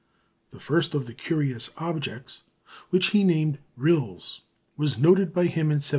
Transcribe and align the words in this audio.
The 0.49 0.59
first 0.59 0.95
of 0.95 1.05
the 1.05 1.13
curious 1.13 1.69
objects 1.77 2.41
which 2.89 3.09
he 3.11 3.23
named 3.23 3.59
"rills" 3.77 4.41
was 4.75 4.97
noted 4.97 5.31
by 5.31 5.43
him 5.43 5.69
in 5.69 5.77
1787. 5.77 5.89